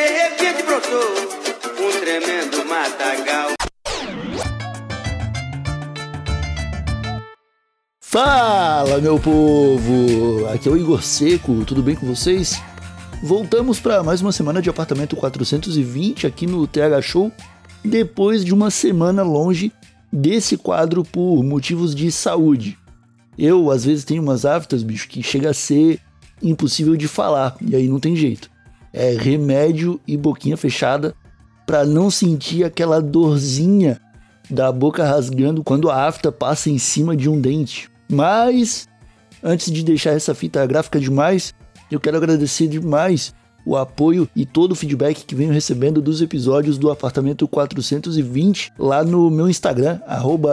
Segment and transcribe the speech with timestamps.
[0.00, 0.98] De repente brotou
[1.78, 3.50] um tremendo matagal.
[8.00, 10.48] Fala, meu povo!
[10.54, 12.62] Aqui é o Igor Seco, tudo bem com vocês?
[13.22, 17.30] Voltamos para mais uma semana de apartamento 420 aqui no TH Show,
[17.84, 19.70] depois de uma semana longe
[20.10, 22.78] desse quadro por motivos de saúde.
[23.36, 26.00] Eu, às vezes, tenho umas aftas, bicho, que chega a ser
[26.42, 28.49] impossível de falar, e aí não tem jeito.
[28.92, 31.14] É remédio e boquinha fechada
[31.66, 34.00] para não sentir aquela dorzinha
[34.50, 37.88] da boca rasgando quando a afta passa em cima de um dente.
[38.10, 38.88] Mas,
[39.42, 41.54] antes de deixar essa fita gráfica demais,
[41.90, 43.32] eu quero agradecer demais
[43.64, 49.04] o apoio e todo o feedback que venho recebendo dos episódios do Apartamento 420 lá
[49.04, 50.00] no meu Instagram,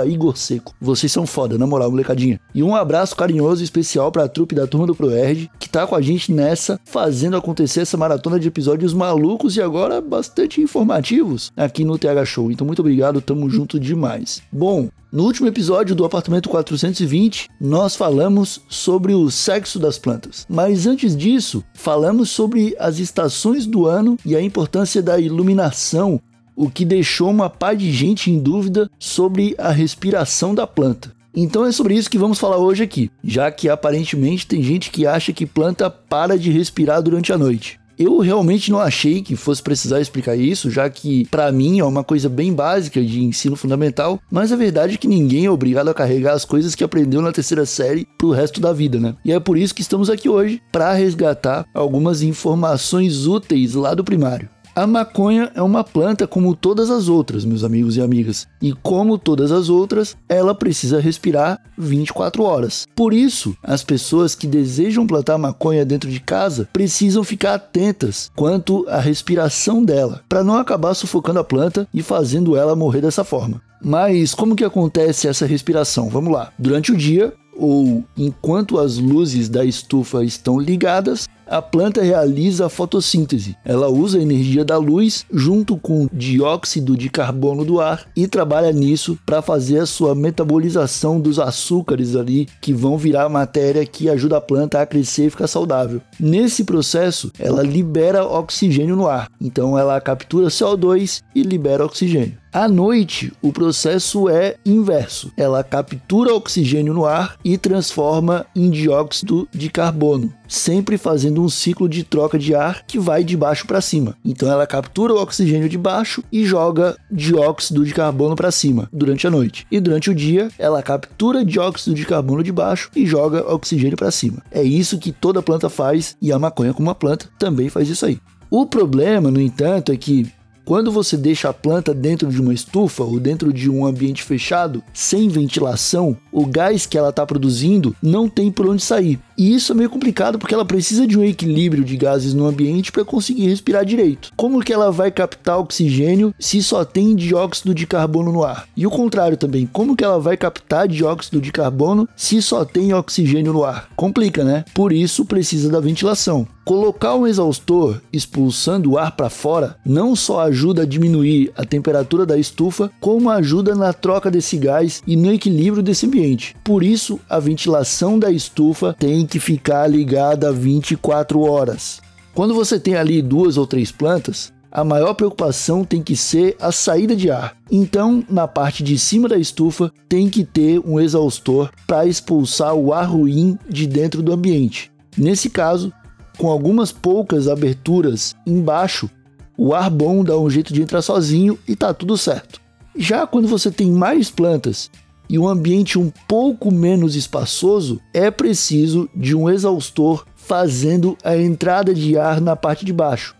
[0.08, 0.74] Igor Seco.
[0.80, 2.40] Vocês são foda, na moral, molecadinha.
[2.54, 5.86] E um abraço carinhoso e especial para a trupe da Turma do ProErd, que tá
[5.86, 11.52] com a gente nessa, fazendo acontecer essa maratona de episódios malucos e agora bastante informativos
[11.56, 12.52] aqui no TH Show.
[12.52, 14.42] Então, muito obrigado, tamo junto demais.
[14.52, 20.46] Bom, no último episódio do apartamento 420, nós falamos sobre o sexo das plantas.
[20.50, 26.22] Mas antes disso, falamos sobre as estações do ano e a importância da iluminação,
[26.56, 31.16] o que deixou uma pá de gente em dúvida sobre a respiração da planta.
[31.36, 35.06] Então é sobre isso que vamos falar hoje aqui, já que aparentemente tem gente que
[35.06, 37.80] acha que planta para de respirar durante a noite.
[37.98, 42.04] Eu realmente não achei que fosse precisar explicar isso, já que para mim é uma
[42.04, 45.94] coisa bem básica de ensino fundamental, mas a verdade é que ninguém é obrigado a
[45.94, 49.16] carregar as coisas que aprendeu na terceira série pro resto da vida, né?
[49.26, 54.04] E é por isso que estamos aqui hoje para resgatar algumas informações úteis lá do
[54.04, 54.48] primário.
[54.78, 59.18] A maconha é uma planta como todas as outras, meus amigos e amigas, e como
[59.18, 62.86] todas as outras, ela precisa respirar 24 horas.
[62.96, 68.88] Por isso, as pessoas que desejam plantar maconha dentro de casa precisam ficar atentas quanto
[68.88, 73.60] à respiração dela, para não acabar sufocando a planta e fazendo ela morrer dessa forma.
[73.84, 76.08] Mas como que acontece essa respiração?
[76.08, 76.52] Vamos lá.
[76.56, 82.70] Durante o dia, ou enquanto as luzes da estufa estão ligadas, a planta realiza a
[82.70, 83.56] fotossíntese.
[83.64, 88.28] Ela usa a energia da luz junto com o dióxido de carbono do ar e
[88.28, 94.10] trabalha nisso para fazer a sua metabolização dos açúcares ali que vão virar matéria que
[94.10, 96.02] ajuda a planta a crescer e ficar saudável.
[96.20, 99.30] Nesse processo, ela libera oxigênio no ar.
[99.40, 102.38] Então ela captura CO2 e libera oxigênio.
[102.52, 105.32] À noite, o processo é inverso.
[105.38, 111.88] Ela captura oxigênio no ar e transforma em dióxido de carbono, sempre fazendo um ciclo
[111.88, 114.16] de troca de ar que vai de baixo para cima.
[114.24, 119.28] Então ela captura o oxigênio de baixo e joga dióxido de carbono para cima durante
[119.28, 119.66] a noite.
[119.72, 124.12] E durante o dia, ela captura dióxido de carbono de baixo e joga oxigênio para
[124.12, 124.44] cima.
[124.52, 128.06] É isso que toda planta faz e a maconha como uma planta também faz isso
[128.06, 128.20] aí.
[128.50, 130.32] O problema, no entanto, é que
[130.68, 134.84] quando você deixa a planta dentro de uma estufa ou dentro de um ambiente fechado,
[134.94, 139.18] sem ventilação, o gás que ela está produzindo não tem por onde sair.
[139.38, 142.92] E isso é meio complicado porque ela precisa de um equilíbrio de gases no ambiente
[142.92, 144.34] para conseguir respirar direito.
[144.36, 148.68] Como que ela vai captar oxigênio se só tem dióxido de carbono no ar?
[148.76, 152.94] E o contrário também, como que ela vai captar dióxido de carbono se só tem
[152.94, 153.88] oxigênio no ar?
[153.96, 154.66] Complica, né?
[154.74, 156.46] Por isso precisa da ventilação.
[156.66, 162.26] Colocar um exaustor expulsando o ar para fora não só ajuda a diminuir a temperatura
[162.26, 166.56] da estufa, como ajuda na troca desse gás e no equilíbrio desse ambiente.
[166.64, 172.02] Por isso, a ventilação da estufa tem que ficar ligada 24 horas.
[172.34, 176.72] Quando você tem ali duas ou três plantas, a maior preocupação tem que ser a
[176.72, 177.56] saída de ar.
[177.72, 182.94] Então, na parte de cima da estufa, tem que ter um exaustor para expulsar o
[182.94, 184.92] ar ruim de dentro do ambiente.
[185.18, 185.92] Nesse caso,
[186.38, 189.10] com algumas poucas aberturas embaixo,
[189.58, 192.62] o ar bom dá um jeito de entrar sozinho e tá tudo certo.
[192.96, 194.92] Já quando você tem mais plantas
[195.30, 201.94] e um ambiente um pouco menos espaçoso, é preciso de um exaustor fazendo a entrada
[201.94, 203.36] de ar na parte de baixo.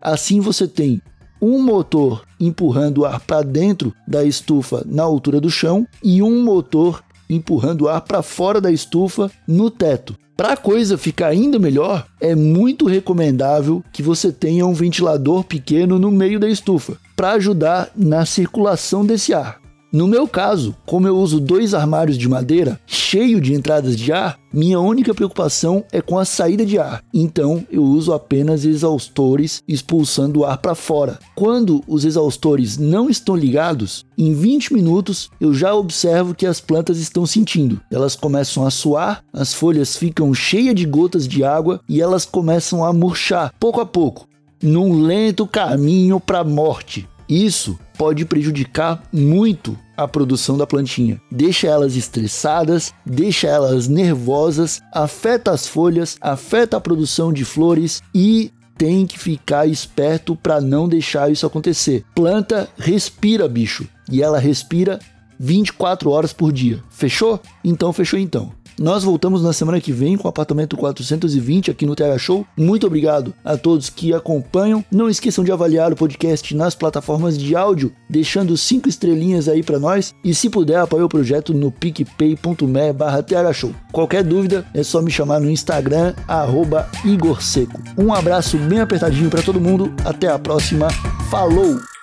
[0.00, 1.00] Assim você tem
[1.40, 6.44] um motor empurrando o ar para dentro da estufa na altura do chão e um
[6.44, 10.16] motor empurrando o ar para fora da estufa no teto.
[10.36, 15.96] Para a coisa ficar ainda melhor, é muito recomendável que você tenha um ventilador pequeno
[15.96, 19.63] no meio da estufa para ajudar na circulação desse ar.
[19.94, 24.36] No meu caso, como eu uso dois armários de madeira cheio de entradas de ar,
[24.52, 27.00] minha única preocupação é com a saída de ar.
[27.14, 31.20] Então eu uso apenas exaustores expulsando o ar para fora.
[31.36, 36.98] Quando os exaustores não estão ligados, em 20 minutos eu já observo que as plantas
[36.98, 37.80] estão sentindo.
[37.88, 42.84] Elas começam a suar, as folhas ficam cheias de gotas de água e elas começam
[42.84, 44.26] a murchar pouco a pouco.
[44.60, 47.06] num lento caminho para a morte.
[47.28, 51.20] Isso pode prejudicar muito a produção da plantinha.
[51.30, 58.52] Deixa elas estressadas, deixa elas nervosas, afeta as folhas, afeta a produção de flores e
[58.76, 62.04] tem que ficar esperto para não deixar isso acontecer.
[62.14, 64.98] Planta respira, bicho, e ela respira
[65.38, 66.82] 24 horas por dia.
[66.90, 67.40] Fechou?
[67.62, 68.52] Então fechou então.
[68.78, 72.46] Nós voltamos na semana que vem com o apartamento 420 aqui no Terra Show.
[72.56, 74.84] Muito obrigado a todos que acompanham.
[74.90, 79.78] Não esqueçam de avaliar o podcast nas plataformas de áudio, deixando cinco estrelinhas aí para
[79.78, 80.14] nós.
[80.24, 83.72] E se puder, apoie o projeto no picpay.me barra Show.
[83.92, 87.80] Qualquer dúvida é só me chamar no Instagram, arroba Igor Seco.
[87.96, 89.94] Um abraço bem apertadinho para todo mundo.
[90.04, 90.88] Até a próxima.
[91.30, 91.93] Falou!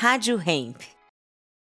[0.00, 0.99] Rádio Hemp.